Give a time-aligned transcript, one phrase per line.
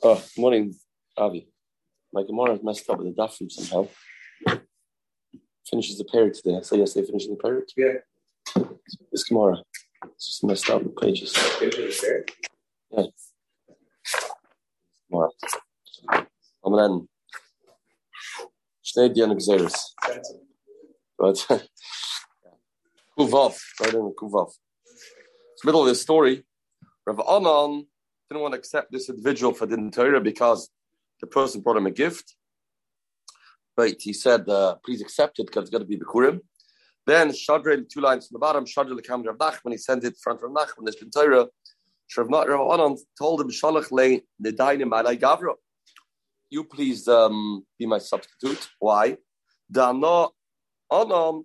[0.00, 0.74] Oh, morning,
[1.16, 1.48] Avi.
[2.12, 3.88] My Gemara is messed up with the dafim somehow.
[5.68, 6.56] Finishes the period today.
[6.56, 7.64] I say yesterday finishing the period.
[7.76, 8.64] Yeah.
[9.10, 9.62] This Gemara.
[10.04, 11.36] It's just messed up with pages.
[12.90, 13.04] Yeah.
[15.10, 15.28] Gemara.
[16.64, 17.08] Amen.
[18.84, 19.78] Schnei Diana Gzeres.
[21.18, 21.46] But
[23.18, 23.56] Kuvav.
[23.80, 24.50] Right in Kuvav.
[25.54, 26.44] It's middle of this story.
[27.06, 27.86] Rav Anan
[28.32, 30.70] didn't want to accept this individual for the Torah because
[31.20, 32.36] the person brought him a gift.
[33.76, 36.40] But he said, uh, please accept it because it's going to be Bikurim.
[37.06, 40.08] Then Shadrel, two lines from the bottom, Shadrel the camera of Nachman, he sent it
[40.08, 41.46] in front of Nachman, there's been Torah.
[42.16, 45.54] Rav Anan told him, Shalach le nedainim alai gavra.
[46.50, 48.68] You please um, be my substitute.
[48.78, 49.16] Why?
[49.70, 50.26] Dana
[50.92, 51.44] Anam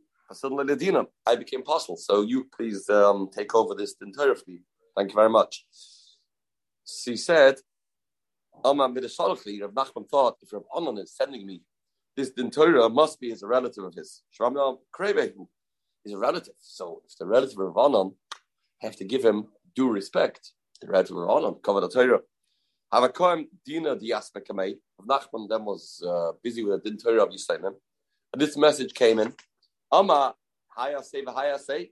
[1.25, 4.59] I became apostle, so you please um, take over this Torah for me.
[4.97, 5.65] Thank you very much.
[6.87, 7.55] So he said,
[8.63, 11.61] Rav Nachman thought, if Rav Anan is sending me
[12.15, 12.49] this Din
[12.93, 14.23] must be as a relative of his.
[14.33, 15.47] Shramna Krebehu
[16.03, 16.55] is a relative.
[16.59, 18.13] So if the relative of Anan
[18.81, 22.21] have to give him due respect, the relative of Anan, cover the Torah.
[22.91, 24.77] Havakoim Dina Diasme Kamei.
[24.97, 27.75] Rav Nachman then was uh, busy with the Din of Yisraelim.
[28.33, 29.33] And this message came in.
[29.91, 30.35] Ama
[30.69, 31.91] Haya say Haya say.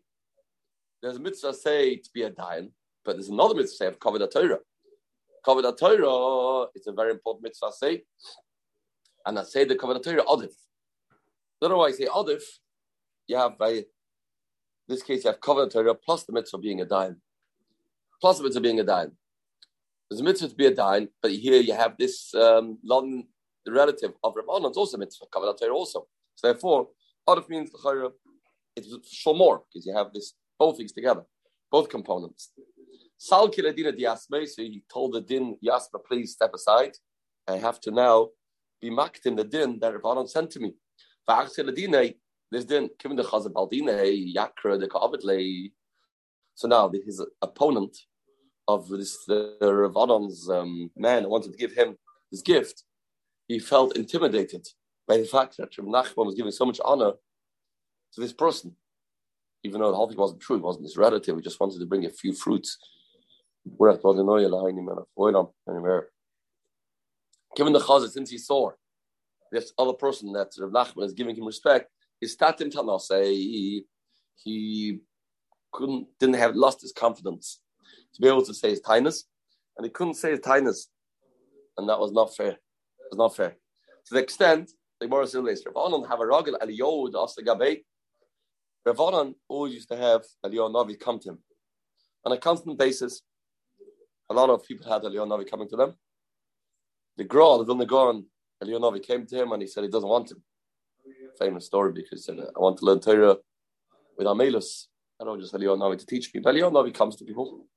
[1.03, 2.71] There's a mitzvah say to be a dayan,
[3.03, 4.59] but there's another mitzvah say of cover the Torah.
[5.45, 8.03] Kavod Torah, it's a very important mitzvah say.
[9.25, 10.53] And I say the Kavod Torah, Adif.
[11.61, 12.41] Otherwise, say Adif,
[13.27, 13.85] you have, by
[14.87, 17.21] this case, you have Kavod Torah plus the mitzvah being a dime.
[18.19, 19.11] Plus the mitzvah being a dime.
[20.09, 24.13] There's a mitzvah to be a dime, but here you have this um, the relative
[24.23, 26.07] of Rabbanon, it's also mitzvah, Kavod Torah also.
[26.35, 26.87] So therefore,
[27.27, 28.11] Adif means the
[28.75, 31.23] it's for more, because you have this both things together,
[31.71, 32.51] both components.
[33.25, 36.91] Sal Kiladina Diasme, so he told the din, Yasma, please step aside.
[37.47, 38.29] I have to now
[38.79, 40.75] be maked in the din that Rabbanon sent to me.
[42.51, 45.71] This din, given the Chazabaldine, Yakra, the Ka'avidle.
[46.53, 47.97] So now his opponent
[48.67, 51.97] of this, the Rabbanon's um, man wanted to give him
[52.29, 52.83] his gift,
[53.47, 54.67] he felt intimidated
[55.07, 57.13] by the fact that Nachman was giving so much honor
[58.13, 58.75] to this person.
[59.63, 61.87] Even though the whole thing wasn't true, he wasn't his relative, he just wanted to
[61.87, 62.77] bring a few fruits
[67.55, 68.71] Given the chazit, since he saw
[69.51, 71.89] this other person that Rav Nachman is giving him respect,
[72.21, 73.23] is tatim tanase.
[73.25, 73.85] He,
[74.43, 74.99] he
[75.71, 77.61] couldn't didn't have lost his confidence
[78.13, 79.23] to be able to say his tinus,
[79.77, 80.87] and he couldn't say his tinus,
[81.77, 82.51] and that was not fair.
[82.51, 83.55] It was not fair.
[84.07, 87.79] To the extent the Gemara says later, Rav Anan have a ragel eliyahu the gabe.
[88.85, 91.39] Rav Anan always used to have Eliyahu Navi come to him
[92.23, 93.21] on a constant basis
[94.29, 95.93] a lot of people had Eliyahu coming to them.
[97.17, 98.25] The Gra, the Vilna Gaon,
[98.63, 100.43] Eliyahu came to him and he said he doesn't want him.
[101.37, 103.37] Famous story because he said, I want to learn Torah
[104.17, 104.87] with Amelus.
[105.21, 106.41] I don't just Eliyahu to teach me.
[106.41, 107.67] But Eliyahu comes to people.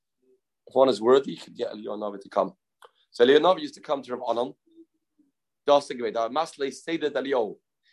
[0.66, 2.52] If one is worthy, you can get Eliyahu to come.
[3.10, 4.54] So Eliyahu used to come to Rav Anan.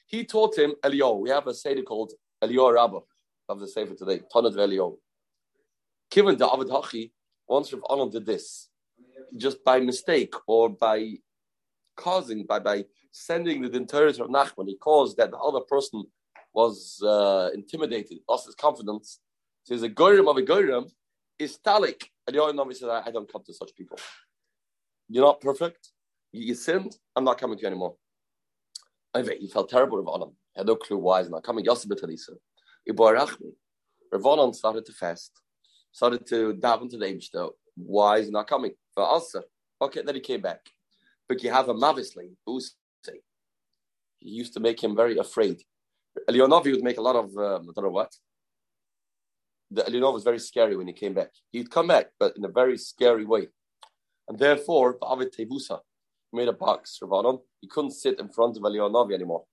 [0.07, 1.19] He taught him Eliyahu.
[1.19, 2.13] We have a Seder called
[2.43, 2.99] Eliyahu Rabbah
[3.49, 4.95] of the Sefer today, Tanat Eliyahu.
[6.09, 7.11] Given the Avad Hachi,
[7.47, 8.69] once Rav Anan did this,
[9.35, 11.15] just by mistake or by
[11.95, 16.03] causing, by, by sending the Dinteris of Nachman, he caused that the other person
[16.53, 19.19] was uh, intimidated, lost his confidence.
[19.63, 20.85] So a goyim of a goyim
[21.37, 22.03] is talik.
[22.27, 23.99] And the other said, I don't come to such people.
[25.09, 25.91] You're not perfect.
[26.31, 26.97] You, sinned.
[27.15, 27.95] I'm not coming to you anymore.
[29.15, 30.33] He felt terrible, Rav Anan.
[30.53, 31.63] He had no clue why he's not coming.
[31.63, 32.31] Yosef B'Talisa.
[34.11, 35.31] Rav Anan started to fast
[35.95, 37.49] started to dive into the Eibishter.
[37.77, 38.73] Why is he not coming?
[38.93, 39.33] For us,
[39.81, 40.59] okay, then he came back.
[41.29, 42.35] But you have a Mavisli,
[43.01, 43.19] say
[44.19, 45.61] He used to make him very afraid.
[46.29, 48.13] Elionovi would make a lot of, um, I don't know what.
[49.71, 51.31] The Elionov was very scary when he came back.
[51.53, 53.47] He'd come back, but in a very scary way.
[54.27, 55.79] And therefore, Ba'avid Tevusa
[56.33, 57.39] made a box for Vanon.
[57.61, 59.45] He couldn't sit in front of Elionovi anymore.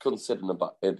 [0.00, 0.98] Couldn't sit in the back, in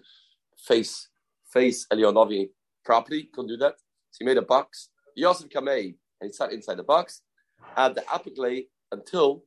[0.56, 1.08] face
[1.52, 2.50] face Elionovi
[2.84, 3.24] properly.
[3.32, 3.74] Couldn't do that.
[4.16, 4.88] So he made a box.
[5.14, 7.20] Yosef Kamei, and he sat inside the box,
[7.76, 9.44] had the apiklay until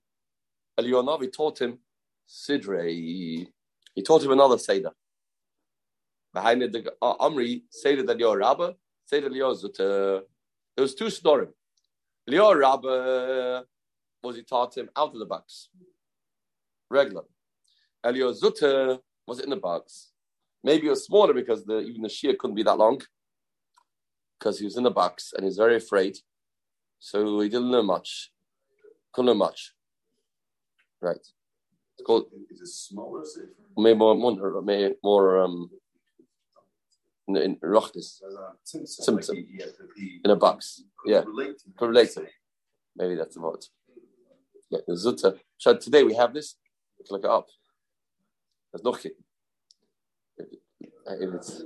[0.80, 1.80] Eliyonavi taught him
[2.28, 2.88] Sidre.
[3.96, 4.92] He taught him another Seder.
[6.36, 8.76] Behind it, the uh, Amri, Seder that your Rabba,
[9.08, 9.76] Seder Liozut.
[9.78, 10.22] There
[10.78, 11.50] was two storim.
[12.30, 13.66] Lior Rabba
[14.22, 15.70] was he taught him out of the box.
[16.92, 17.24] Regular.
[18.06, 20.12] Eliozut was in the box.
[20.64, 23.02] Maybe it was smaller because the, even the Shia couldn't be that long
[24.40, 26.18] because he was in the box and he's very afraid.
[27.00, 28.32] So he didn't learn much.
[29.14, 29.74] Couldn't learn much.
[31.02, 31.18] Right.
[31.18, 32.26] It's called.
[32.50, 33.48] Is it smaller safer?
[33.78, 35.70] Maybe more, more, maybe more um,
[37.28, 38.22] in, in Rochtis,
[38.64, 39.38] Symptom.
[40.24, 40.84] in a box.
[41.06, 41.24] Yeah.
[41.26, 42.28] Related.
[42.96, 43.66] Maybe that's the word.
[44.70, 45.40] Yeah, the Zutta.
[45.58, 46.56] So today we have this.
[47.00, 47.48] Let's look it up.
[48.72, 48.94] There's no
[50.38, 51.64] If it's.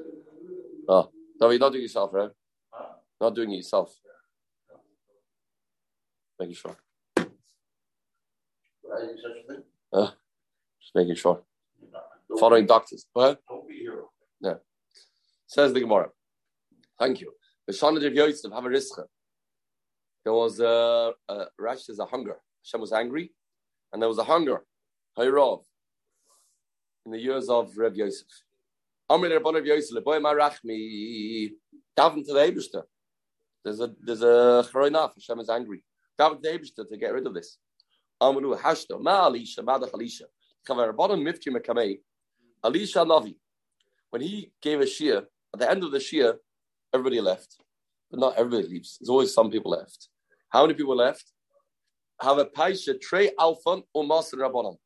[0.87, 1.09] Oh,
[1.39, 2.29] no, you're not doing yourself, right?
[3.23, 3.97] Not doing it yourself.
[6.37, 6.75] Making sure.
[9.93, 10.11] Uh,
[10.81, 11.41] just making sure.
[12.37, 13.05] Following doctors.
[13.13, 13.39] What?
[13.47, 14.09] Don't be hero.
[14.41, 14.55] Yeah.
[15.47, 16.09] Says the Gemara.
[16.99, 17.31] Thank you.
[17.65, 19.05] The Shana of Yosef have a riska.
[20.25, 22.35] There was a, a rash, there's a hunger.
[22.65, 23.31] Hashem was angry,
[23.93, 24.65] and there was a hunger.
[25.17, 25.63] Hayrov.
[27.05, 28.27] In the years of Rev Yosef.
[29.09, 31.51] Amr of Yosef, Leboy Marachmi.
[31.97, 32.83] Daven to the Eberster.
[33.63, 35.13] There's a there's a charoinaf.
[35.15, 35.83] Hashem is angry.
[36.19, 37.57] To the to get rid of this.
[38.21, 40.23] Amru hashto ma alisha madach alisha.
[40.67, 41.99] Chavar Rabbanon mifki mekamei.
[42.63, 43.35] Alisha Navi.
[44.09, 46.35] When he gave a shia, at the end of the shia,
[46.93, 47.57] everybody left.
[48.11, 48.97] But not everybody leaves.
[48.99, 50.09] There's always some people left.
[50.49, 51.31] How many people left?
[52.21, 54.77] Have a paisha trey alfan umas rabbanon.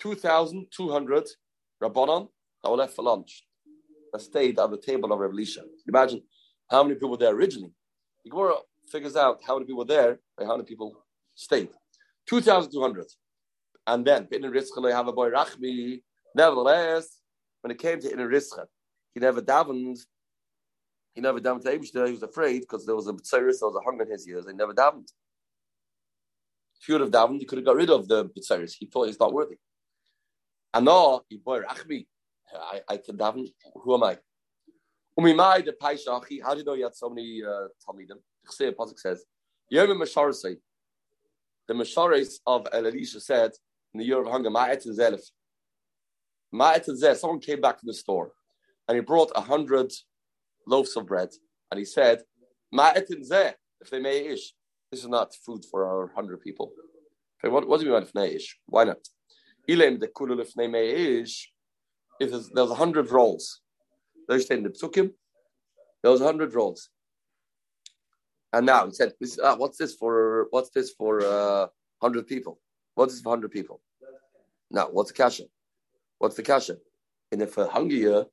[0.00, 1.28] 2,200
[1.82, 2.28] rabbanon
[2.62, 3.44] that were left for lunch.
[4.12, 5.64] That stayed at the table of Revelation.
[5.86, 6.22] Imagine
[6.70, 7.72] how many people there originally.
[8.24, 8.54] The Gemara
[8.90, 11.04] figures out how many people were there and how many people
[11.34, 11.68] stayed.
[12.28, 13.04] 2,200.
[13.86, 16.02] And then, have a boy Rachmi.
[16.34, 17.20] Nevertheless,
[17.60, 18.64] when it came to Inner Rizcha,
[19.12, 19.98] he never davened.
[21.14, 22.06] He never davened to Abishter.
[22.06, 24.46] He was afraid because there was a B'tziris, there was a hunger in his ears.
[24.46, 25.12] He never davened.
[26.80, 28.72] If he would have davened, he could have got rid of the B'tziris.
[28.78, 29.56] He thought he's not worthy.
[30.72, 32.06] And now, he boy Rachmi.
[32.54, 33.46] I, I can daven.
[33.74, 34.18] Who am I?
[35.18, 36.42] Umimai the Paishachi.
[36.42, 38.18] How do you know you had so many uh, Talmidim?
[38.58, 39.24] The Pasuk says,
[39.70, 40.56] Yom Masharasei.
[41.68, 43.52] The Masharis of El Elisha said
[43.92, 45.22] in the year of hunger, Ma'et Zelef.
[46.52, 48.32] Ma'et Zeh, someone came back from the store
[48.86, 49.90] and he brought a hundred
[50.66, 51.30] loaves of bread
[51.70, 52.22] and he said,
[52.74, 54.52] Ma'et Zeh, if they may ish.
[54.90, 56.72] This is not food for our hundred people.
[57.42, 58.58] Okay, what, what do you mean if ish?
[58.66, 58.98] Why not?
[59.66, 59.78] If
[62.30, 62.74] there's, there's a
[64.28, 65.12] hundred rolls, there's in the psukim,
[66.02, 66.90] there was hundred rolls.
[68.52, 70.46] And now he said, ah, "What's this for?
[70.50, 71.20] What's this for?
[71.24, 71.66] Uh,
[72.00, 72.60] hundred people?
[72.94, 73.80] What's this for hundred people?"
[74.70, 75.44] Now, what's the kasha?
[76.18, 76.76] What's the kasha?
[77.32, 78.26] And if a hungry year,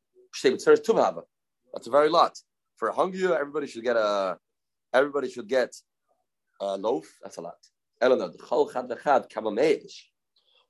[1.73, 2.39] that's a very lot.
[2.77, 4.37] For a hungry year, everybody should get a.
[4.93, 5.75] Everybody should get
[6.59, 7.07] a loaf.
[7.23, 7.57] That's a lot.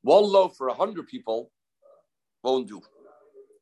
[0.04, 1.52] One loaf for a hundred people
[2.44, 2.82] won't do.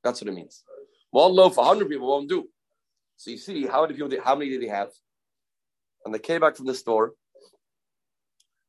[0.03, 0.63] That's what it means.
[1.11, 2.47] One loaf a hundred people won't do.
[3.17, 4.09] So you see, how many people?
[4.09, 4.89] Did, how many did he have?
[6.05, 7.13] and they came back from the store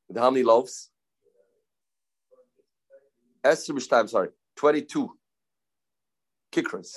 [0.08, 0.90] with how many loaves?
[3.42, 5.10] Esther time, sorry, 22
[6.52, 6.96] kikras.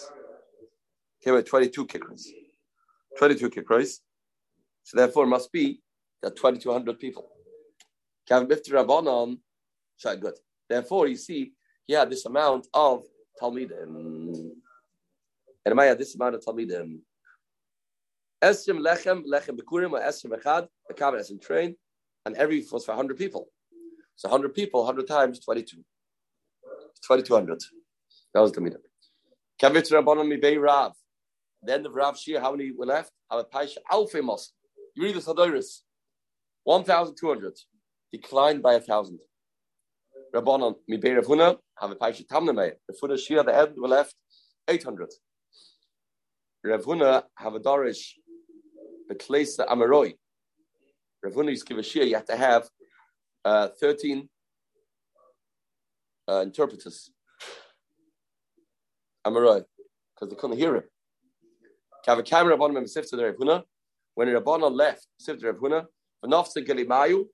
[1.23, 2.23] Came with 22 kikras.
[3.17, 3.99] 22 kikras.
[4.83, 5.81] So therefore, must be
[6.21, 7.29] that 2,200 people.
[8.27, 9.37] Kevin Bifti Rabbanon,
[10.19, 10.33] good.
[10.69, 11.53] Therefore, you see,
[11.85, 13.03] he had this amount of
[13.41, 14.52] Talmidim.
[15.65, 16.99] And had this amount of Talmidim.
[18.43, 21.75] Esrim lechem, lechem bekurim, or esrim echad, a kavan esrim train,
[22.25, 23.47] and every was for 100 people.
[24.15, 25.77] So 100 people, 100 times 22.
[27.07, 27.59] 2200.
[28.33, 28.79] That was the meter.
[29.61, 30.93] Kavit Rabbanon Mibei Rav.
[31.61, 33.11] The end of Rav Shir, how many were left?
[33.31, 34.47] Have a Paisha Alfemos.
[34.95, 35.83] You read the Sadoris.
[36.65, 37.53] 1,200.
[38.11, 39.19] Declined by a thousand.
[40.35, 42.73] Rabbanon Mibei Rav have a Paisha Tamnamei.
[42.87, 44.15] The Funa Shir at the end were left
[44.67, 45.09] 800.
[46.63, 48.13] Rav Huna have a Dorish
[49.09, 50.13] the Klesa Amaroi.
[51.25, 52.69] Ravuna used to give a you have to have
[53.45, 54.27] uh, 13
[56.29, 57.11] uh, interpreters.
[59.25, 59.63] Amaroi,
[60.13, 60.83] because they couldn't hear him.
[62.05, 63.63] Have a Kavakam Rabbanim and Sifta Ravuna,
[64.15, 65.85] when Rabbana left Sifta Ravuna,
[66.23, 67.25] Vanafsa Galimayu,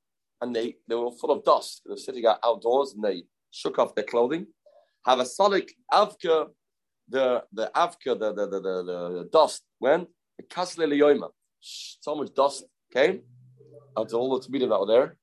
[0.41, 1.81] and they, they were full of dust.
[1.85, 4.47] They were sitting outdoors and they shook off their clothing.
[5.05, 6.47] Have a solid avka,
[7.09, 10.07] the the avka, the the, the, the, the dust went,
[11.61, 12.63] so much dust
[12.93, 13.21] came
[13.95, 15.17] until all the Tamidim that were there,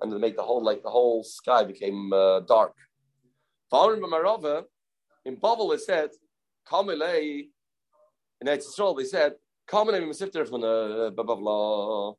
[0.00, 2.74] and they make the whole like the whole sky became uh, dark.
[5.24, 6.10] In Bavel it said,
[6.68, 7.48] "Kamilei."
[8.40, 9.34] In Eretz they said,
[9.68, 12.14] "Kamilei misifter from the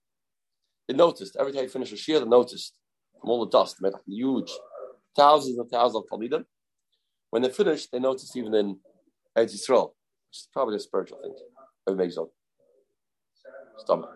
[0.88, 2.78] It noticed every time you finish a shir, they noticed
[3.20, 4.52] from all the dust, made huge
[5.16, 6.46] thousands and thousands of Talmidim.
[7.30, 8.80] When they finished, they noticed even in
[9.38, 9.92] Eretz Yisrael,
[10.32, 11.36] is probably a spiritual thing.
[11.88, 12.30] It makes up
[13.78, 14.10] stomach.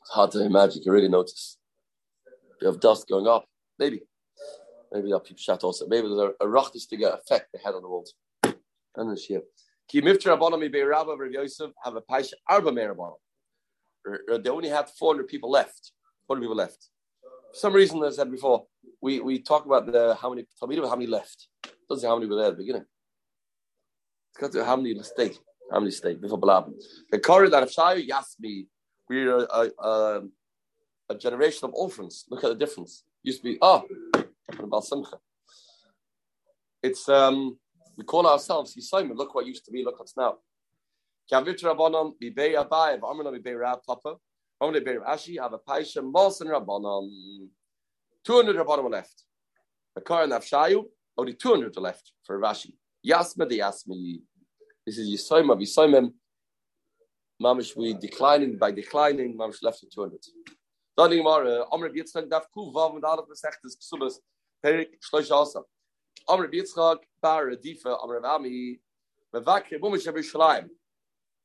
[0.00, 0.78] It's hard to imagine.
[0.78, 1.58] You can really notice.
[2.60, 3.46] You have dust going up.
[3.78, 4.02] Maybe.
[4.92, 5.86] Maybe I'll keep shut also.
[5.88, 8.14] Maybe there's a, rachtis to get effect the head on the walls.
[8.96, 9.42] And this year.
[9.92, 13.14] Be'rabba Rav Yosef have a paisha arba me'rabbanim.
[14.42, 15.92] They only had 400 people left.
[16.28, 16.88] 400 people left.
[17.52, 18.66] For some reason, as I said before,
[19.00, 21.48] we, we talk about the how many how many left.
[21.88, 22.84] Doesn't say how many were there at the beginning.
[24.38, 25.38] Got to how many mistakes,
[25.70, 26.72] How many mistakes before Balab.
[27.10, 28.66] The Kari that Shayu Yasmi,
[29.08, 30.22] we're a, a,
[31.10, 32.24] a, generation of orphans.
[32.30, 33.04] Look at the difference.
[33.22, 33.84] Used to be, oh,
[36.82, 37.58] it's um
[37.96, 39.14] we call ourselves Yisayim.
[39.14, 39.84] Look what used to be.
[39.84, 40.34] Look what's now.
[41.32, 44.16] Kavit Rabbanon Bibei Abai Amrna Bibei Rab Papa
[44.62, 47.08] Amrna Bibei Ashi have a Rabbanon.
[48.90, 49.24] Left.
[49.94, 50.84] The car and Afshayu
[51.16, 52.72] only two hundred left for Rashi.
[53.06, 54.20] Yasma the Yasmi.
[54.86, 56.12] This is Yisayim of Yisayim.
[57.42, 59.36] Mamish we declining by declining.
[59.36, 60.20] Mamish left two hundred.
[60.96, 64.14] Dann Gemara Amr Yitzchak Daf Kuv mit alle Besechtes Ksubas
[64.64, 65.60] Perik Shlosh Asa.
[66.28, 68.80] Amr Yitzchak Bar Difa Amr Ami
[69.34, 70.68] Mevakre Mumish Yerushalayim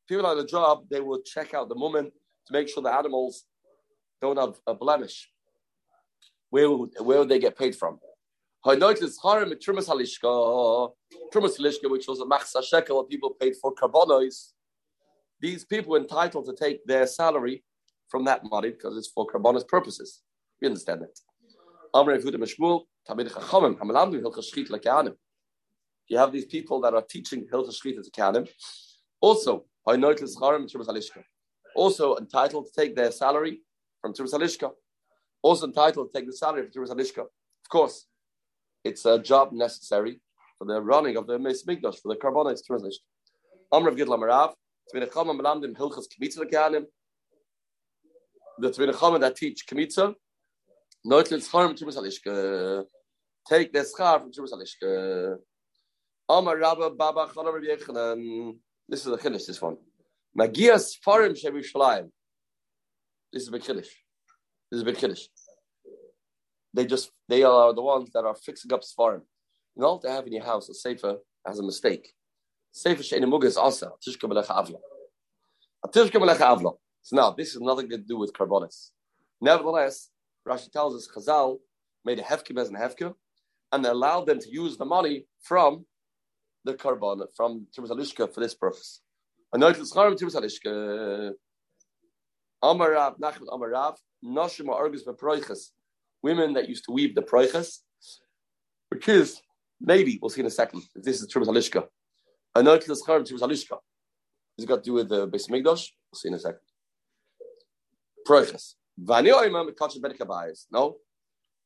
[0.09, 2.11] people on the job, they will check out the moment
[2.47, 3.45] to make sure the animals
[4.19, 5.29] don't have a blemish.
[6.49, 7.99] Where would, where would they get paid from?
[8.65, 8.77] Which
[12.07, 14.53] was a machsa shekel, people paid for carbonos.
[15.39, 17.63] These people were entitled to take their salary
[18.09, 20.21] from that money because it's for carbonos purposes.
[20.61, 21.17] We understand that.
[26.07, 28.49] You have these people that are teaching Hilchah Shrit to Kanim.
[29.21, 29.65] Also,
[31.75, 33.61] also entitled to take their salary
[34.01, 34.71] from Turbas Halishka.
[35.41, 37.21] Also entitled to take the salary from Turbas Halishka.
[37.21, 38.08] Of course,
[38.83, 40.21] it's a job necessary
[40.57, 43.03] for the running of the Meis for the Carbonites translation.
[43.73, 44.53] Amrav Gidlam Rav,
[44.93, 46.85] Tzvinachama Melamdim Hilchas Kmitza Lekanim,
[48.59, 50.13] the Tzvinachama that teach Kmitza,
[51.05, 52.85] Noitlin Scharim Turbas Halishka.
[53.47, 55.37] Take their schar from Turbas Halishka.
[56.27, 58.57] Amar Rabba Baba Chalav Yechanan.
[58.87, 59.77] This is the Kiddush, this one.
[60.37, 62.09] Magias Farim.
[63.31, 63.89] This is a Kiddush.
[64.71, 65.27] This is a big Kiddush.
[66.73, 69.21] They just, they are the ones that are fixing up Sfarim.
[69.75, 72.13] You know, to have in your house a Sefer has a mistake.
[72.71, 74.79] Sefer Shein Mugas Asa, Tishka Melecha Avla.
[75.87, 76.73] Tishka Avla.
[77.01, 78.91] So now, this is nothing to do with carbonis.
[79.41, 80.09] Nevertheless,
[80.47, 81.57] Rashi tells us Chazal
[82.05, 83.13] made a hefke as a hefke,
[83.71, 85.85] and allowed them to use the money from
[86.65, 89.01] the carbon from Timus Alishka for this purpose.
[92.63, 95.71] Amarav, Nachman Amarav, Noshima Argus Beproiches.
[96.21, 97.79] Women that used to weave the proiches.
[98.91, 99.41] Because
[99.79, 101.87] maybe, we'll see in a second, if this is Timus Alishka.
[102.55, 103.77] Anointed Scharim Timus Alishka.
[104.57, 105.89] It's got to do with the Beis Migdosh.
[106.11, 106.59] We'll see in a second.
[108.27, 108.75] Proiches.
[110.71, 110.95] No,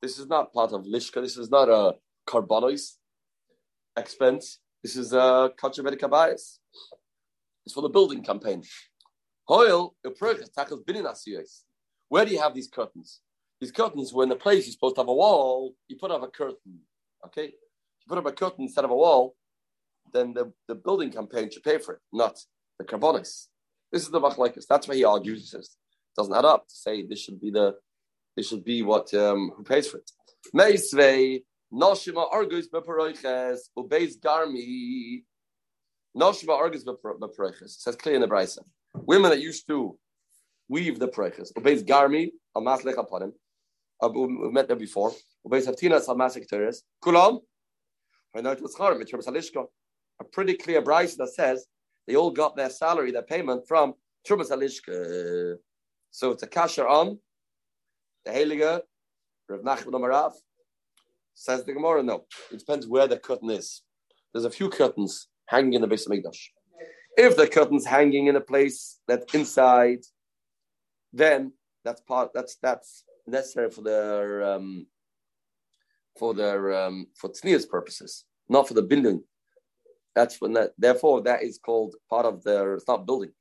[0.01, 1.21] this is not part of Lishka.
[1.21, 1.95] This is not a
[2.27, 2.97] carbonois
[3.97, 4.59] expense.
[4.83, 6.59] This is a Kachar Kabayas.
[7.65, 8.61] It's for the building campaign.
[9.47, 9.65] Where
[12.25, 13.21] do you have these curtains?
[13.63, 16.21] These curtains, were in the place is supposed to have a wall, you put up
[16.21, 16.81] a curtain.
[17.25, 17.45] Okay?
[17.45, 19.37] You put up a curtain instead of a wall,
[20.11, 22.37] then the, the building campaign should pay for it, not
[22.77, 23.47] the carbonis.
[23.89, 24.65] This is the machlekes.
[24.67, 25.39] That's why he argues.
[25.39, 25.77] He says
[26.17, 27.75] doesn't add up to say this should be the
[28.35, 30.11] this should be what um, who pays for it.
[30.53, 31.43] Meisvei
[31.73, 35.23] Noshima argus beparoiches ubeis garmi.
[36.17, 38.59] Noshima argus beparoiches says clear in the brisa.
[38.93, 39.97] Women that used to
[40.67, 43.33] weave the paroiches ubeis garmi al maslech upon him.
[44.09, 45.13] We've met them before.
[45.45, 45.49] A
[50.31, 51.65] pretty clear brisa that says
[52.07, 53.93] they all got their salary, their payment from
[54.27, 55.57] Trumas Alishka.
[56.11, 57.19] So it's a kasher on
[58.25, 58.81] the Heilige
[59.49, 60.33] Rav Nachman Amarav
[61.35, 62.25] Says the Gemara, no.
[62.51, 63.81] It depends where the curtain is.
[64.33, 66.49] There's a few curtains hanging in the base of Mikdash.
[67.17, 69.99] If the curtain's hanging in a place that's inside,
[71.11, 72.31] then that's part.
[72.33, 74.87] That's that's necessary for their um,
[76.17, 79.23] for their um, for tznias purposes, not for the building.
[80.15, 80.71] That's when that.
[80.77, 82.75] Therefore, that is called part of their.
[82.75, 83.31] It's not building.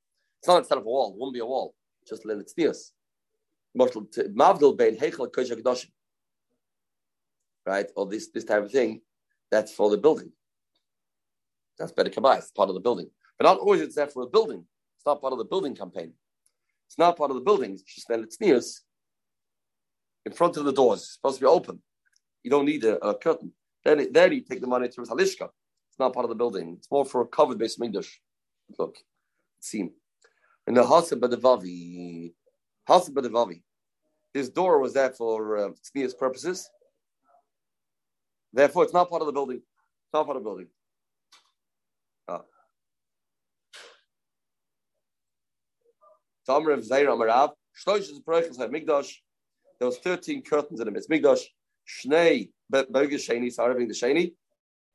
[0.41, 1.12] It's not instead of a wall.
[1.12, 1.75] It won't be a wall.
[2.09, 2.51] Just let it
[3.75, 5.87] kodesh
[7.64, 7.87] right?
[7.97, 9.01] Or this this type of thing,
[9.51, 10.33] that's for the building.
[11.79, 13.11] That's better kabbalah, it's part of the building.
[13.38, 14.64] But not always it's there for the building.
[14.97, 16.12] It's not part of the building campaign.
[16.87, 18.61] It's not part of the building, it's just that it's near
[20.25, 21.01] in front of the doors.
[21.01, 21.81] It's supposed to be open.
[22.43, 23.53] You don't need a, a curtain.
[23.85, 25.49] Then, then you take the money to Halishka.
[25.89, 26.77] It's not part of the building.
[26.79, 28.21] It's more for a covered base English.
[28.79, 28.97] Look,
[29.61, 29.91] see.
[30.67, 32.33] And the house Hasib Badavavi,
[32.89, 33.63] Hasib Badavavi,
[34.33, 35.71] his door was there for uh,
[36.19, 36.71] purposes
[38.53, 39.57] Therefore, it's not part of the building.
[39.57, 40.67] It's not part of the building.
[42.29, 42.43] Ah.
[49.83, 51.40] There was 13 curtains in the Mikdash.
[51.88, 54.33] Shnei Bogus Sheni, Sarving the Sheni.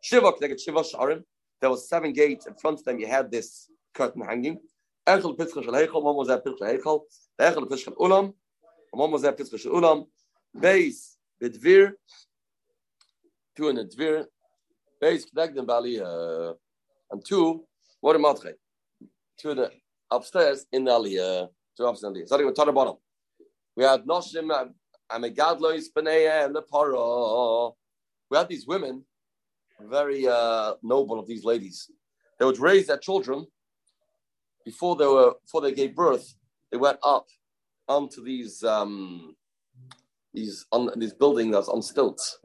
[0.01, 1.23] Shivak, they get Shiva Sharim.
[1.59, 2.47] There was seven gates.
[2.47, 4.61] In front of them, you had this curtain hanging.
[5.05, 7.01] Echel Pitzcha Shel Heichel, one was at Pitzcha Heichel.
[7.37, 8.33] Echel Pitzcha Ulam,
[8.91, 10.05] one was at Pitzcha Ulam.
[10.55, 11.91] Beis, Bidvir,
[13.57, 14.23] two in the Dvir.
[15.03, 16.53] Beis, Knegden Bali, uh,
[17.11, 17.65] and two,
[17.99, 18.53] what a Matre.
[19.37, 19.69] Two in the
[20.09, 21.49] upstairs in the Aliyah.
[21.75, 22.27] Two upstairs in the Aliyah.
[22.27, 22.95] Starting with Tana bottom.
[23.77, 24.49] We had Noshim,
[25.11, 27.73] Amegadlois, and the Paro.
[28.29, 29.05] We had these women
[29.79, 31.91] very uh, noble of these ladies.
[32.39, 33.45] They would raise their children
[34.65, 36.33] before they were before they gave birth.
[36.71, 37.27] They went up
[37.87, 39.35] onto these um,
[40.33, 42.39] these on these buildings that's on stilts,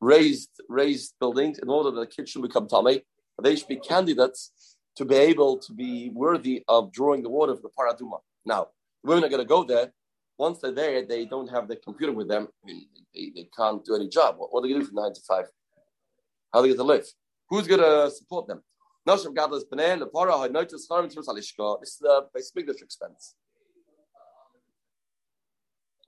[0.00, 3.02] raised raised buildings in order that the kids should become tummy.
[3.40, 7.62] They should be candidates to be able to be worthy of drawing the water for
[7.62, 8.18] the paraduma.
[8.44, 8.68] Now,
[9.04, 9.92] women are going to go there.
[10.38, 12.48] Once they're there, they don't have the computer with them.
[12.62, 14.36] I mean, they, they can't do any job.
[14.38, 15.46] What, what are they going to do from nine to five?
[16.52, 17.06] how are they going to live.
[17.50, 18.62] Who's going to support them?
[19.04, 19.24] This is
[22.00, 23.34] the basic expense.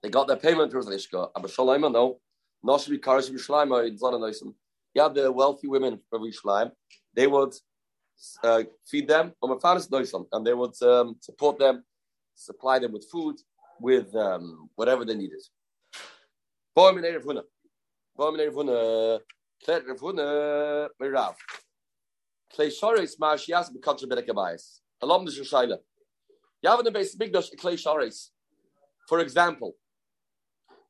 [0.01, 1.29] They got their payment through Alishka.
[1.35, 2.19] Abba Shaul, no.
[2.65, 4.53] Nashim Karish Yishleim, in
[4.95, 6.71] You have the wealthy women of Yishleim.
[7.13, 7.53] They would
[8.43, 11.83] uh, feed them, and they would um, support them,
[12.35, 13.35] supply them with food,
[13.79, 15.41] with um, whatever they needed.
[16.75, 16.91] Boy.
[25.01, 25.77] Alom the Shoshaila.
[26.65, 26.85] Yavin
[27.17, 28.29] Migdash.
[29.07, 29.75] For example,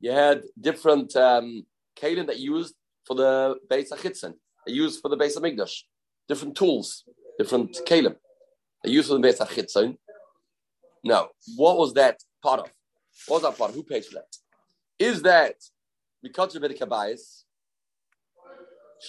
[0.00, 1.64] you had different um,
[1.96, 2.74] kalim that used
[3.06, 4.34] for the base Achitzen.
[4.66, 5.82] They used for the base of Migdash.
[6.28, 7.04] Different tools,
[7.38, 8.16] different kalim.
[8.82, 9.96] They used for the base Achitzen.
[11.04, 12.72] Now, what was that part of?
[13.26, 13.72] What was that part?
[13.72, 14.36] Who pays for that?
[14.98, 15.54] Is that
[16.22, 17.44] because of Bedekabayas?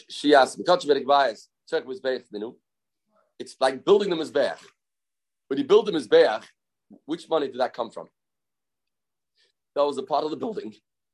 [0.10, 1.50] she asked, we call it bias,
[2.02, 2.22] bear.
[3.40, 4.58] it's like building the Mizbeach.
[5.48, 6.44] When you build the Mizbeach,
[7.06, 8.08] which money did that come from?
[9.76, 10.74] That was a part of the building.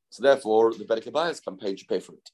[0.09, 2.29] So therefore, the Bedek can pay, to pay for it.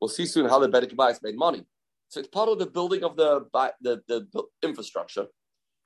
[0.00, 1.64] We'll see soon how the Bedek made money.
[2.08, 3.46] So it's part of the building of the,
[3.80, 5.26] the, the, the infrastructure.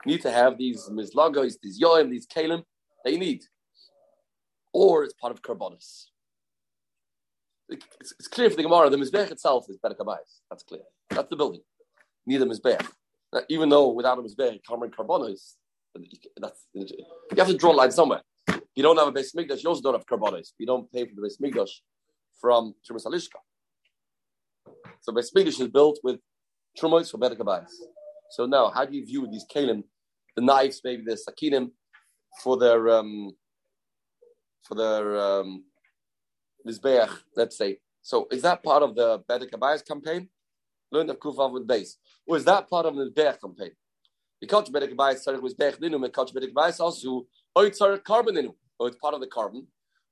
[0.04, 2.62] You need to have these Mizlagos, these Yoim, these Kalim
[3.04, 3.44] that you need.
[4.74, 6.08] Or it's part of Karbonis
[7.68, 10.40] it's, it's, clear for the Gemara, the Mizbech itself is better Kabayas.
[10.50, 10.82] That's clear.
[11.10, 11.62] That's the building.
[12.26, 12.86] Neither Mizbech.
[13.48, 15.54] Even though without a Mizbech, Kamran Carbonos,
[16.40, 16.86] that's, you
[17.36, 18.22] have to draw a line somewhere.
[18.74, 20.52] You don't have a base Migdash, you also don't have Carbonos.
[20.58, 21.70] You don't pay for the base Migdash
[22.40, 23.38] from Trumas Alishka.
[25.00, 26.20] So base Migdash is built with
[26.78, 27.70] Trumos for better Kabayas.
[28.30, 29.84] So now, how do you view these Kalim,
[30.34, 31.70] the knives, maybe the Sakinim,
[32.42, 33.30] for their um,
[34.64, 35.64] for their um,
[36.66, 37.78] Mizbeach, let's say.
[38.02, 40.28] So is that part of the Bedek Abayas campaign?
[40.90, 41.96] Learn the Kufav with base.
[42.26, 43.70] Or is that part of the Mizbeach campaign?
[44.40, 48.88] Because Bedek Abayas Tzarech Mizbeach Ninu, Mekach Bedek Abayas also, or it's carbon Ninu, or
[48.88, 49.66] it's part of the carbon.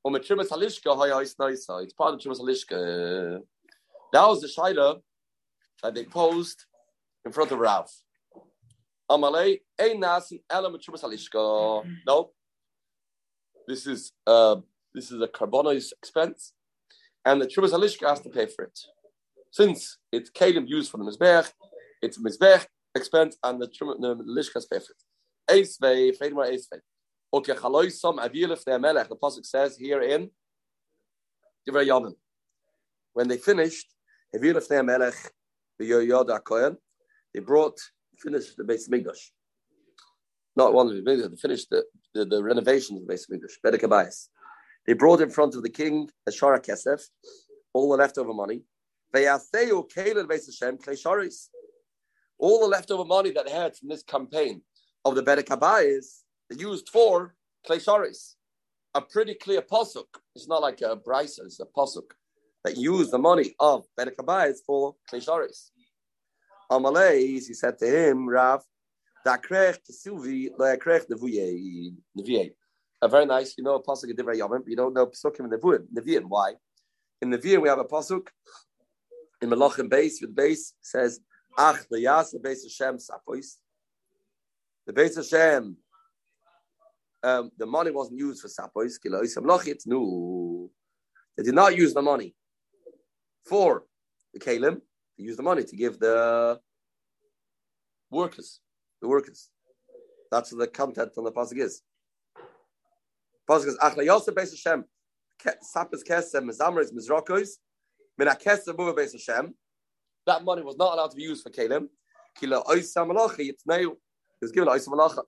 [0.05, 3.41] Or Metrimas Halishka, Hayais Naisa, it's part of Trimas Halishka.
[4.12, 5.01] That was the Shaila
[5.83, 6.65] that they posed
[7.25, 7.88] in front of Rav.
[9.11, 11.85] Amalei, Ein Nasin, Ela Metrimas Halishka.
[12.07, 12.31] No.
[13.66, 14.57] This is uh,
[14.94, 16.53] this is a carbonized expense,
[17.25, 18.79] and the Trumas Halishka has to pay for it.
[19.51, 21.53] Since it's Kalim used for the Mizbech,
[22.03, 25.03] it's Mizbech expense, and the Halishka has to pay for it.
[25.51, 26.81] Eisvei, Feidmar Eisvei.
[27.35, 30.31] Okay, Chaloisam Avilif Melech, the Pasuk says here in
[31.68, 32.12] Divrei.
[33.12, 33.87] When they finished,
[34.35, 35.14] Avilif Melech,
[35.79, 36.77] the Yoyod Kohen,
[37.33, 37.79] they brought,
[38.18, 39.31] finished the base Migdash.
[40.57, 41.85] Not one, they finished the,
[42.15, 44.29] the, the renovation of the base Migdash, Bedekabayas.
[44.87, 47.03] They brought in front of the king a Shara Kesef,
[47.73, 48.62] all the leftover money.
[49.12, 51.49] They they or cale basedhem Klesharis
[52.43, 54.61] all the leftover money that they had from this campaign
[55.05, 57.37] of the Bedekabayis, they used for
[57.67, 58.35] Klesharis.
[58.95, 60.07] A pretty clear posuk.
[60.35, 62.11] It's not like a brisa, it's a posuk
[62.65, 65.71] that used the money of Bedekabayis for Klesharis.
[66.71, 68.62] Amalei, he said to him, Rav,
[69.25, 72.53] da krech to Silvi, la krech de vuye
[73.03, 75.87] a very nice, you know, a pasuk Divrei Yomim, you don't know pasukim in Nevuim.
[75.93, 76.55] Nevi'im, why?
[77.21, 78.29] In the Nevi'im we have a pasuk
[79.41, 81.19] in Melachim base with base says
[81.59, 83.57] Ach leyas the base Hashem sapois.
[84.87, 85.77] The base of Hashem,
[87.25, 88.99] um, the money wasn't used for sapois.
[89.87, 90.71] No,
[91.37, 92.35] they did not use the money
[93.45, 93.85] for
[94.33, 94.81] the kalim,
[95.19, 96.61] they used the money to give the
[98.11, 98.61] workers,
[99.03, 99.51] the workers.
[100.31, 101.83] That's the content on the pasuk is.
[103.51, 104.85] Pasuk is Achla Yosef Beis Hashem
[105.45, 107.51] Kesem Mizamris Mizrokos
[108.17, 109.53] Mina Kesem Buva Beis Hashem.
[110.27, 111.88] That money was not allowed to be used for kalim.
[112.38, 113.51] Kila Malachi.
[113.51, 113.77] It's now
[114.55, 115.23] given Oisa Malacha.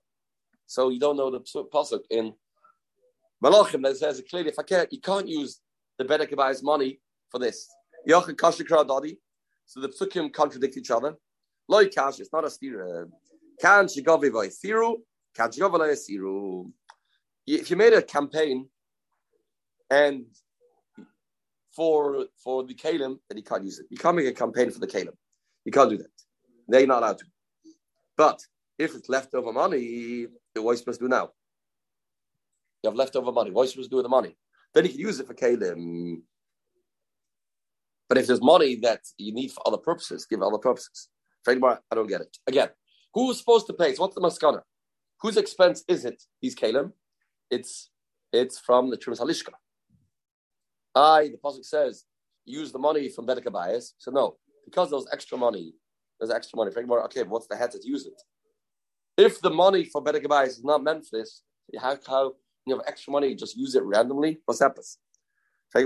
[0.65, 2.33] So you don't know the pasuk in
[3.43, 5.59] Malachim that says clearly if I can't, you can't use
[5.99, 7.67] the Bedek money for this.
[8.07, 9.17] Kashikra Dodi.
[9.65, 11.15] So the psukim contradict each other.
[11.67, 13.03] Loy Kash, it's not a stira.
[13.03, 13.05] Uh,
[13.59, 13.87] Can.
[17.47, 18.69] If you made a campaign
[19.89, 20.25] and
[21.75, 23.85] for for the Kalim, then you can't use it.
[23.89, 25.15] You can't make a campaign for the Kalim.
[25.65, 26.07] You can't do that.
[26.67, 27.25] They're not allowed to.
[28.17, 28.39] But
[28.77, 31.31] if it's leftover money, what are you supposed to do now?
[32.81, 33.51] You have leftover money.
[33.51, 34.37] What are you supposed to do with the money?
[34.73, 36.21] Then you can use it for Kalim.
[38.07, 41.09] But if there's money that you need for other purposes, give other purposes.
[41.43, 42.37] Trademark, I don't get it.
[42.47, 42.69] Again,
[43.15, 43.95] who's supposed to pay?
[43.95, 44.61] So what's the maskana?
[45.21, 46.21] Whose expense is it?
[46.41, 46.91] These kalim.
[47.49, 47.89] It's
[48.31, 49.53] it's from the Trumas Halishka.
[50.93, 52.05] I, the pasuk says,
[52.45, 53.83] use the money from Bedek.
[53.97, 55.73] So no, because there's extra money,
[56.19, 56.71] there's extra money.
[56.75, 58.21] Okay, what's the head to use it?
[59.17, 61.41] If the money for Bedek is not meant for this,
[61.79, 62.33] how, how
[62.65, 64.39] you have extra money, just use it randomly?
[64.45, 64.97] What's happens?
[65.73, 65.81] How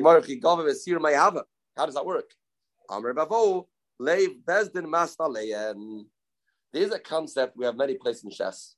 [1.86, 2.32] does that work?
[4.02, 6.06] Leiv Bezdin Mastaleim.
[6.72, 8.74] There's a concept we have many places in Shas.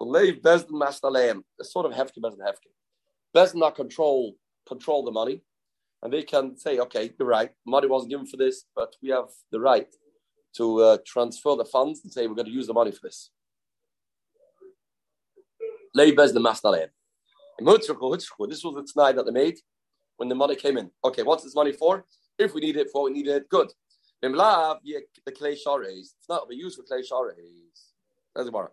[0.00, 1.42] Leiv Bezdin Mastaleim.
[1.60, 2.70] A sort of Hefke Bezdin Hefke.
[3.34, 4.34] Bezdin not control
[4.66, 5.42] control the money,
[6.02, 7.50] and they can say, okay, you're right.
[7.66, 9.88] Money wasn't given for this, but we have the right
[10.56, 13.30] to uh, transfer the funds and say we're going to use the money for this.
[15.96, 16.88] Mastaleim.
[17.58, 19.58] This was the tonight that they made
[20.16, 20.90] when the money came in.
[21.04, 22.04] Okay, what's this money for?
[22.38, 23.70] If we need it for what we need it, good.
[24.24, 24.78] Mimlav,
[25.26, 26.14] the clay shares.
[26.18, 27.34] It's not be used for clay shares.
[28.34, 28.70] That's the bar.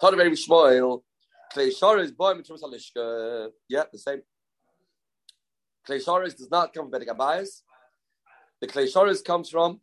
[0.00, 1.02] Tana very Shmuel.
[1.52, 3.48] Clay shares boy mitrum salishka.
[3.68, 4.22] Yeah, the same.
[5.86, 7.62] Clay shares does not come from Bedek Abayas.
[8.60, 9.80] The clay shares comes from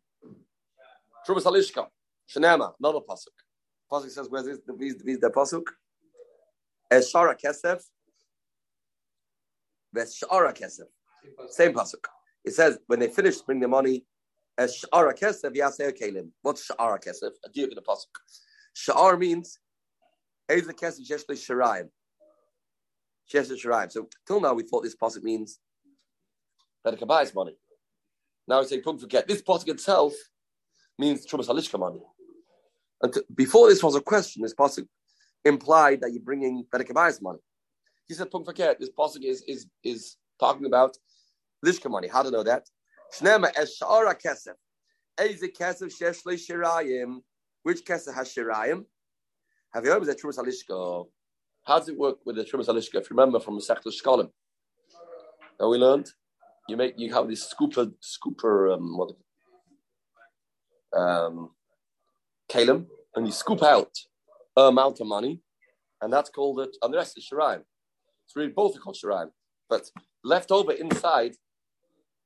[1.27, 1.87] Trumas Halishka.
[2.33, 3.35] Shanema, another pasuk.
[3.91, 4.59] Pasuk says, "Where's this?
[4.65, 5.63] The, the pasuk?"
[6.91, 7.83] Es shara kesef.
[9.91, 10.87] Ves shara kesef.
[11.49, 12.05] Same pasuk.
[12.45, 14.05] It says when they finish bring the money,
[14.67, 16.29] Sha'ara Kesef, Yaseh Kalim.
[16.41, 17.31] What's Sha'ara Kesef?
[17.45, 18.07] A deal in the Pasuk.
[18.75, 19.59] Sha'ar means
[20.51, 21.89] Eza Kesef Sheshle Shiraim.
[23.33, 23.91] Sheshle Shiraim.
[23.91, 25.59] So till now we thought this Pasuk means
[26.83, 27.55] that it can buy his money.
[28.47, 30.13] Now we say, don't forget, this Pasuk itself
[30.97, 32.01] means Trumas Halishka money.
[33.01, 34.87] And to, before this was a question, this Pasuk
[35.45, 37.39] implied that you're bringing Bedekabayas money.
[38.07, 40.97] He said, don't forget, this Pasuk is, is, is talking about
[41.65, 42.07] Lishka money.
[42.07, 42.67] How to know that?
[43.13, 44.55] Shnema es shara kesef.
[45.19, 47.21] Eze kesef shesh le shirayim.
[47.63, 48.85] Which kesef has shirayim?
[49.73, 51.07] Have you heard of the Trumas Halishka?
[51.65, 52.95] How does it work with the Trumas Halishka?
[52.95, 54.29] If you remember from the Sechtel Shkolim,
[55.59, 56.09] now we learned
[56.67, 59.11] you make you have this scooper scooper um, what
[60.95, 61.51] um,
[62.49, 63.91] kalim, and you scoop out
[64.55, 65.41] a amount of money,
[66.01, 66.75] and that's called it.
[66.81, 67.61] And the rest is shiraim.
[68.25, 69.29] It's really both are called shiraim,
[69.69, 69.89] but
[70.23, 71.35] left over inside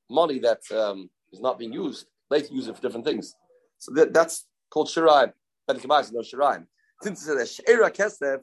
[0.09, 3.35] money that um, is not being used, they use it for different things.
[3.77, 5.31] So that, that's called shiraim.
[5.67, 6.65] Ben Kabaz no shiraim.
[7.01, 8.39] Since it says sheira kesef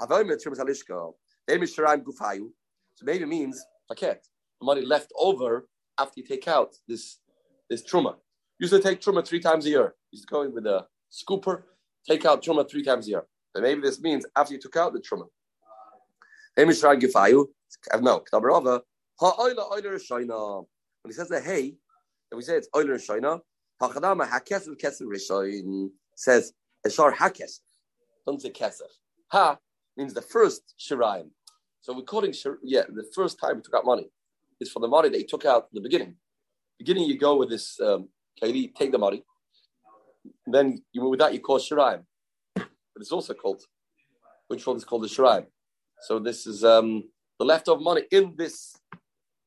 [0.00, 1.14] havoyim etzrim salishko,
[1.48, 2.48] maybe shiraim gufayu.
[2.94, 4.18] So maybe means paket,
[4.62, 5.66] money left over
[5.98, 7.18] after you take out this
[7.68, 8.14] this truma.
[8.58, 9.94] You used to take truma three times a year.
[10.10, 11.62] You used to go in with a scooper,
[12.08, 13.24] take out truma three times a year.
[13.52, 15.26] But maybe this means after you took out the truma.
[16.56, 17.46] Maybe shiraim gufayu.
[18.00, 18.80] No, ktabarova.
[19.20, 20.66] Ha'oila oila rishayna.
[21.04, 21.74] When he says the hey,
[22.30, 23.40] and we say it's Euler Shoina,
[23.80, 26.54] Hachadama Hakesef Kesef Rishoin says
[26.86, 27.60] Eshar Hakesef.
[28.26, 28.88] Don't say Kesef.
[29.28, 29.58] Ha
[29.98, 31.28] means the first Shiraim.
[31.82, 34.08] So we're quoting, yeah, the first time we took out money
[34.62, 36.16] is for the money they took out in the beginning.
[36.78, 38.08] Beginning, you go with this um,
[38.42, 39.24] Kaili, take the money.
[40.46, 42.04] Then you, with that, you call Shiraim.
[42.54, 43.60] But it's also called,
[44.48, 45.44] which one is called the Shiraim?
[46.00, 47.04] So this is um,
[47.38, 48.74] the leftover money in this.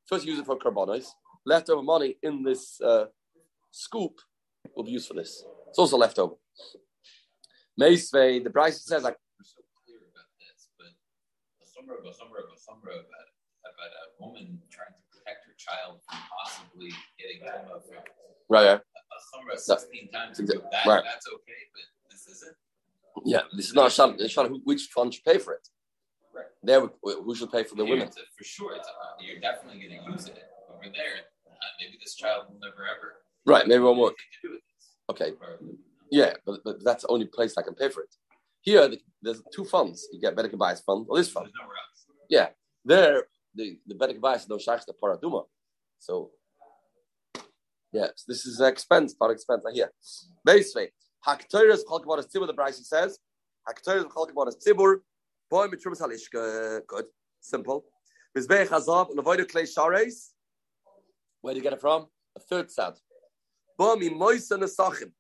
[0.06, 1.08] First, use it for carbonos
[1.48, 3.06] leftover money in this uh,
[3.72, 4.20] scoop
[4.76, 5.44] will be used for this.
[5.70, 6.36] It's also leftover.
[7.80, 9.18] Meisvei, the price says like.
[9.42, 10.92] so clear about this, but
[11.64, 13.28] a summer ago, summer ago, summer about
[13.64, 18.04] about a woman trying to protect her child from possibly getting coma from
[18.50, 18.64] right.
[18.64, 18.74] Yeah.
[18.76, 20.20] A, summer sixteen no.
[20.20, 20.38] times.
[20.38, 21.04] That, right.
[21.04, 22.56] That's okay, but this isn't.
[23.26, 24.20] Yeah, this is not Shana.
[24.26, 25.68] Shana which fund should pay for it?
[26.36, 26.46] Right.
[26.64, 28.10] There, who should pay for the Here women?
[28.10, 30.38] A, for sure, it's a, you're definitely going to use it
[30.70, 31.26] over there
[31.80, 33.16] maybe this child will never ever.
[33.46, 34.16] Right, maybe it won't work.
[34.18, 34.86] To do with this.
[35.10, 35.34] Okay,
[36.12, 38.14] yeah, but, but that's the only place I can pay for it.
[38.62, 40.08] Here, the, there's two funds.
[40.12, 41.48] You get Bedek Bias fund or this fund.
[41.48, 42.50] Else.
[42.86, 43.24] There,
[43.56, 45.46] the the Bedek Bias is no shaykh the paraduma.
[46.00, 46.32] So,
[47.92, 49.64] yeah, so this is an expense, not expense.
[49.68, 49.92] I hear.
[50.46, 50.90] Basically,
[51.26, 52.48] Haktoras Chalkabat is Tzibur.
[52.48, 53.20] The Bryce says
[53.68, 54.98] Haktoras Chalkabat is Tzibur.
[55.50, 56.82] Boy Mitrumas Halishka.
[56.88, 57.06] Good,
[57.42, 57.86] simple.
[58.38, 60.34] Mizbeich Hazav Levoidu Klei Shares.
[61.42, 62.08] Where do you get it from?
[62.36, 62.68] A third
[64.58, 65.12] Nesachim.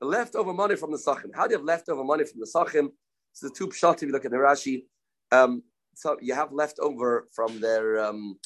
[0.00, 1.34] The leftover money from the Sachim.
[1.34, 2.90] How do you have leftover money from the Sachim?
[3.32, 4.84] It's the two pshat, if you look at the Rashi,
[5.32, 5.62] um,
[5.94, 8.38] so you have leftover from their um,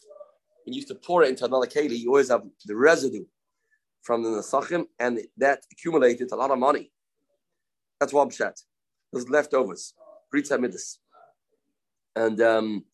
[0.64, 3.24] when you used to pour it into another keli, you always have the residue
[4.02, 6.90] from the Nesachim, and that accumulated a lot of money.
[8.00, 8.61] That's one pshat.
[9.12, 9.94] Those leftovers,
[10.35, 10.98] Britza Midas.
[12.16, 12.85] And um,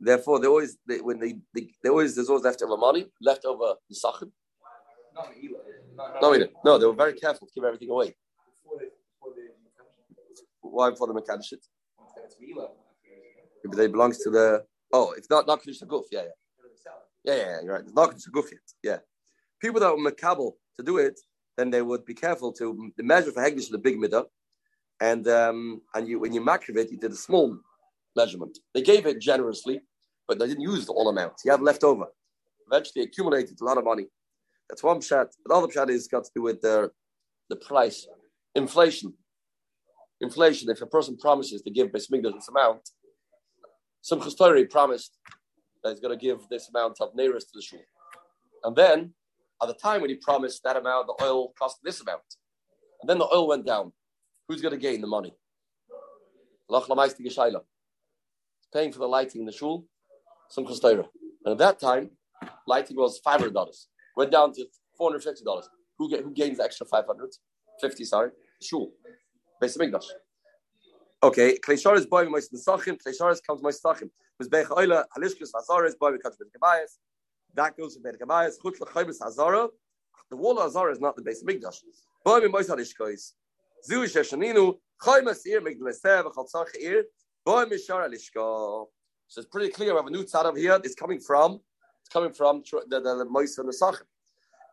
[0.00, 4.30] therefore, they always, they, when they, they, they always, there's always leftover money, leftover Nesachim.
[5.14, 5.58] Not Eli.
[6.22, 8.14] No, no, they were very careful to give everything away.
[8.62, 11.64] Before before Why for the mechanic shit?
[12.24, 12.66] it's Eli.
[13.64, 16.28] But they belongs to the, oh, it's not, not Kedusha Guf, yeah, yeah.
[17.24, 17.82] Yeah, yeah, yeah, you're right.
[17.82, 18.98] It's not Kedusha Guf yet, yeah.
[19.60, 21.18] People that were makabel to do it,
[21.56, 24.26] then they would be careful to the measure for Hegdish the big midah,
[25.00, 27.58] and um, and you when you makriv it, you did a small
[28.16, 28.58] measurement.
[28.74, 29.80] They gave it generously,
[30.26, 31.34] but they didn't use the all amount.
[31.44, 32.06] You have left over.
[32.70, 34.06] Eventually, accumulated a lot of money.
[34.68, 35.28] That's one pshat.
[35.48, 36.90] Another pshat is got to do with the
[37.48, 38.06] the price,
[38.54, 39.14] inflation.
[40.20, 40.68] Inflation.
[40.70, 42.80] If a person promises to give Besmigdash this amount,
[44.00, 45.16] some Chestori promised
[45.84, 47.80] that he's going to give this amount of neiros to the shul,
[48.64, 49.14] and then
[49.62, 52.22] at the time when he promised that amount, the oil cost this amount,
[53.00, 53.92] and then the oil went down.
[54.48, 55.34] Who's going to gain the money?
[58.72, 59.84] Paying for the lighting in the shul,
[60.48, 61.04] some Chestori.
[61.44, 62.10] And at that time,
[62.66, 63.88] lighting was five hundred dollars.
[64.16, 65.68] Went down to four hundred fifty dollars.
[65.98, 67.30] Who get, who gains the extra five hundred?
[67.80, 68.30] Fifty, sorry.
[68.62, 68.92] Shul.
[69.62, 70.06] Beis Hamikdash.
[71.22, 72.98] Okay, Kleisharis boy moist nesachim.
[73.02, 74.10] Kleisharis comes moist nesachim.
[74.42, 76.98] Mizbech oila halishkus hazaris boy because with gabayas.
[77.54, 78.54] That goes to Beit Gabayas.
[78.62, 79.68] Chutz lechaybis hazara.
[80.30, 81.76] The wall of hazara is not the base of Mikdash.
[82.24, 83.32] Boy moist halishkos.
[83.82, 87.04] Zu sheshaninu chaymas ir migdalesev chaltzach ir.
[87.48, 87.60] So
[89.36, 89.92] it's pretty clear.
[89.92, 90.80] We have a new tzad over here.
[90.82, 91.60] It's coming from.
[92.00, 93.98] It's coming from the the, moist and the.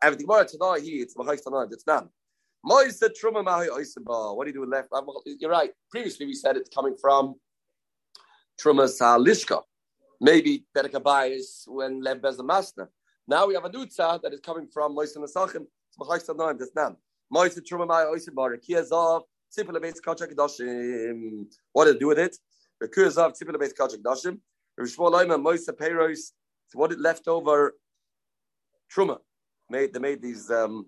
[0.02, 1.68] And the Gemara tonight here, it's Mahayis tonight.
[1.70, 1.86] It's.
[2.66, 4.36] Moist the truma mahi oisimba.
[4.36, 4.90] What do you do with left?
[5.40, 5.70] You're right.
[5.92, 7.36] Previously we said it's coming from
[8.60, 9.62] truma salishka.
[10.20, 12.88] Maybe Berkabayis when Lev Bez the Masna.
[13.28, 15.68] Now we have a new tzad that is coming from Moist and the sachim.
[15.90, 16.56] It's Mahayis tonight.
[16.60, 16.72] It's.
[17.30, 18.58] Moist the truma oisimba.
[18.68, 19.26] Kiyazov.
[19.56, 21.46] Tzipel beis kachak kedoshim.
[21.72, 22.36] What to do with it?
[22.88, 24.38] Kiyazov tzipel beis.
[24.80, 26.32] Rishmol Oima Moist the peiros.
[26.70, 27.76] So what it left over
[28.94, 29.20] truma
[29.70, 30.88] made they made these um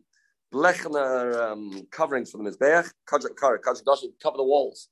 [0.53, 2.91] blechner um, coverings for the mizbeach?
[3.07, 4.89] Kajak kar kajak dashim cover the walls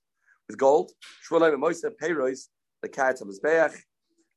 [0.47, 0.91] with gold.
[1.27, 2.49] Shvolaim moise peiros
[2.81, 3.75] the carrots of mizbeach.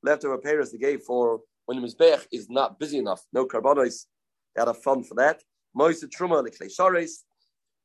[0.02, 4.06] Leftover peiros they gave for when the mizbeach is not busy enough no carbonos
[4.54, 5.42] they had a fund for that.
[5.74, 7.24] Moise truma the klei shares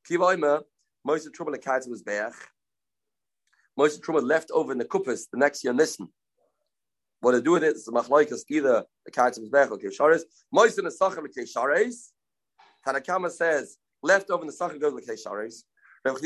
[0.09, 0.61] kivaima
[1.05, 2.33] moise truma the carrots of mizbeach
[3.81, 6.07] moise truma left over in the kuppis the next year nissen
[7.21, 9.93] what to do with it is the machlaikas either the carrots of mizbeach or klei
[9.99, 11.99] shares moise in the sachem klei shares
[12.85, 15.63] Tanakama says left over in the sachar goes to Kesharis.
[16.03, 16.17] Rav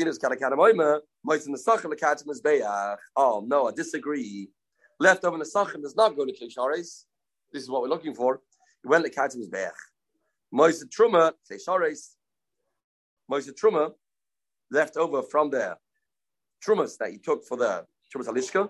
[1.24, 2.96] Mois in the sachar lekatim mizbeach.
[3.14, 4.48] Oh no, I disagree.
[4.98, 7.04] Left over in the sachar does not go to Kesharis.
[7.52, 8.40] This is what we're looking for.
[8.84, 9.70] It went lekatim mizbeach.
[10.50, 12.14] Mois truma Kesharis.
[13.28, 13.92] Mois truma
[14.70, 15.76] left over from the
[16.64, 18.68] trumas that he took for the trumas halishka.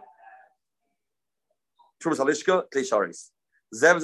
[2.02, 3.30] Trumas halishka Kesharis.
[3.74, 4.00] Zev.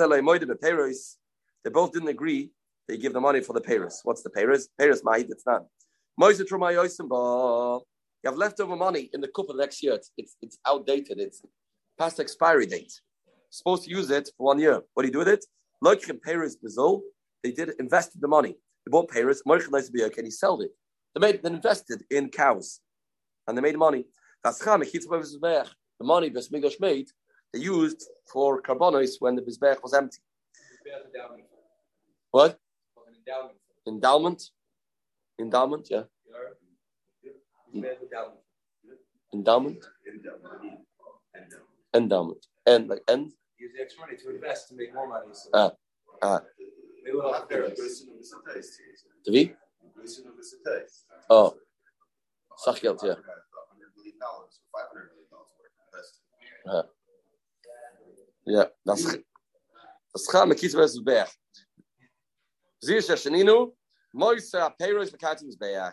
[1.64, 2.50] They both didn't agree
[2.88, 4.00] they give the money for the Paris.
[4.02, 4.68] What's the Paris?
[4.78, 5.64] Paris ma'id, it's not.
[6.18, 7.80] Moise Trumay Yosimba.
[8.22, 9.94] You have leftover money in the cup of next year.
[9.94, 11.18] It's, it's, it's outdated.
[11.18, 11.42] It's
[11.98, 12.92] past expiry date.
[13.50, 14.80] Supposed to use it for one year.
[14.94, 15.44] What do you do with it?
[15.80, 17.02] Like in Paris Brazil,
[17.42, 18.56] they did invested the money.
[18.84, 19.42] They bought Paris.
[19.42, 20.70] Can he sell it?
[21.14, 22.80] They made they invested in cows,
[23.46, 24.04] and they made money.
[24.44, 24.88] The
[26.00, 27.08] money Besmigosh made,
[27.52, 30.18] they used for carbonos when the mizbeach was empty.
[32.30, 32.58] What?
[33.86, 34.42] Endowment?
[35.38, 36.02] Endowment, yeah.
[39.32, 39.84] Endowment?
[41.94, 42.46] Endowment.
[42.66, 43.32] And like end?
[43.58, 45.26] Use the extra money to invest to make more money.
[45.32, 45.70] So Ah,
[46.22, 46.40] ah.
[47.04, 48.04] Maybe we'll have Paris.
[49.24, 49.54] To be?
[51.30, 51.54] Oh.
[52.66, 53.14] Sachgeld, yeah.
[58.46, 58.64] Yeah.
[58.84, 59.22] That's mm.
[60.14, 61.28] that's Chama Kitzvah Zubech.
[62.84, 63.72] Zir Shashaninu,
[64.14, 65.92] Moisa uh, Peiros Mekatim Zbeach.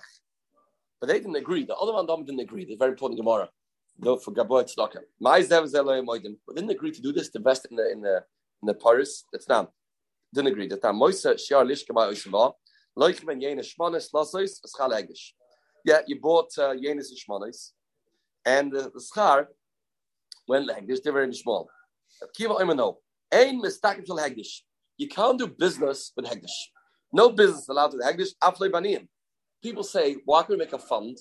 [0.99, 1.63] But they didn't agree.
[1.65, 2.63] The other one didn't agree.
[2.63, 3.49] It's very important Gemara.
[3.99, 5.03] No, for Gaboy Tzedakah.
[5.21, 6.37] Zeloy Moidim.
[6.45, 8.23] But didn't agree to do this, to invest in the in the
[8.61, 9.25] in the Paris.
[9.31, 9.71] That's not.
[10.33, 10.67] Didn't agree.
[10.67, 10.95] That's not.
[10.95, 12.53] Moisa Shiar Lishka Ba Oisava.
[12.97, 15.33] Loich Ben Yena Shmonis Lasois Eschal Egish.
[15.85, 17.71] Yeah, you bought uh, Yenis and Shmonis,
[18.45, 19.47] and uh, the schar
[20.47, 21.01] went Hegdish.
[21.03, 21.69] They're very small.
[22.35, 22.95] Kiva Oimano.
[23.31, 24.61] Ein Mistakim Shal Hegdish.
[24.97, 26.57] You can't do business with Hegdish.
[27.13, 28.31] No business allowed with Hegdish.
[28.43, 29.07] Afle Banim.
[29.63, 31.17] People say, why can't we make a fund?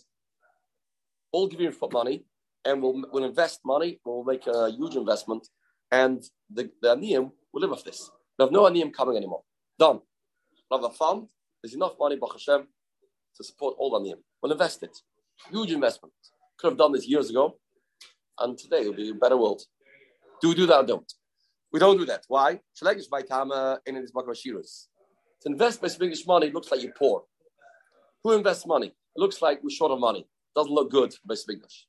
[1.33, 2.25] We'll give you money,
[2.65, 4.01] and we'll, we'll invest money.
[4.05, 5.47] We'll make a huge investment,
[5.91, 8.11] and the, the Aniyim will live off this.
[8.39, 9.43] We have no Aniyim coming anymore.
[9.79, 10.01] Done.
[10.71, 11.27] We have a fund.
[11.63, 12.67] There's enough money, Baruch Hashem,
[13.37, 14.19] to support all the Aniyim.
[14.43, 14.97] We'll invest it.
[15.51, 16.13] Huge investment.
[16.59, 17.59] Could have done this years ago,
[18.39, 19.63] and today it'll be a better world.
[20.41, 21.13] Do we do that or don't?
[21.73, 22.25] We don't do that.
[22.29, 22.61] Why?
[22.77, 22.89] To
[25.47, 27.25] invest by English money looks like you're poor.
[28.25, 28.89] Who invests money?
[28.89, 30.27] It looks like we're short of money.
[30.57, 31.87] Doesn't look good by English.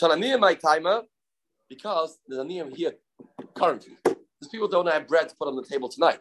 [0.00, 1.02] Shalaniyah my timer,
[1.68, 2.92] because there's a niyam here
[3.56, 3.96] currently.
[4.04, 6.20] These people don't have bread to put on the table tonight.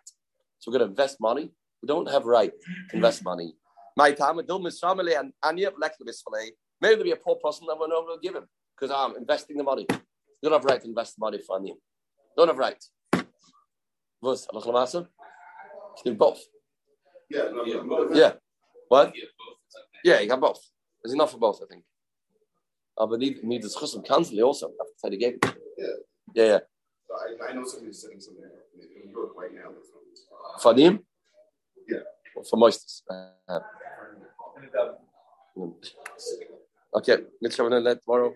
[0.59, 1.51] So we're going to invest money.
[1.81, 2.53] We don't have right
[2.89, 3.55] to invest money.
[3.95, 7.87] My time, with Dulmas family and Anya Maybe there'll be a poor person that we're
[7.87, 9.85] not give him because I'm investing the money.
[9.89, 11.73] You don't have right to invest the money for Anya.
[12.35, 12.83] Don't have right.
[14.21, 15.07] Was Allah
[16.03, 16.41] Do both.
[17.29, 18.09] Yeah, no, Yeah, no.
[18.13, 18.33] Yeah.
[18.87, 19.13] What?
[20.03, 20.21] Yeah, both.
[20.21, 20.59] You got both.
[21.03, 21.83] There's enough for both, I think.
[22.97, 25.39] Uh, but need need the chusum cancel also after the game.
[25.77, 25.87] Yeah.
[26.35, 26.59] Yeah, yeah.
[27.11, 29.71] I, I know somebody's sitting somewhere in Europe right now.
[30.61, 30.99] For him?
[31.87, 31.99] Yeah.
[32.49, 33.03] For moistest.
[33.09, 33.59] Uh,
[36.95, 38.33] okay, let's have an let tomorrow.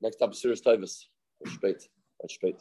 [0.00, 1.04] Next up, serious Tavis.
[1.46, 1.88] Straight.
[2.28, 2.56] Straight.